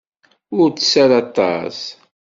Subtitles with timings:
[0.59, 1.79] Ur tess ara aṭas.